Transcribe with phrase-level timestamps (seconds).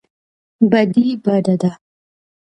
[0.71, 1.71] بدي بده ده.